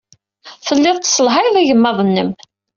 Telliḍ 0.65 0.97
tesselhayeḍ 0.99 1.55
igmaḍ-nnem. 1.57 2.29